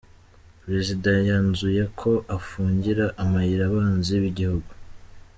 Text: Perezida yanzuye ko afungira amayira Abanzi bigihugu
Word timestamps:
Perezida 0.61 1.11
yanzuye 1.29 1.83
ko 1.99 2.11
afungira 2.37 3.05
amayira 3.23 3.63
Abanzi 3.69 4.13
bigihugu 4.23 4.71